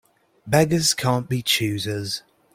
[0.47, 2.23] Beggars can't be choosers.